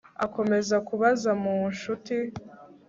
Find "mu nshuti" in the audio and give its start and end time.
1.43-2.15